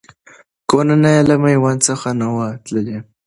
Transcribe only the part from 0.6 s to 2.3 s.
کورنۍ یې له میوند څخه نه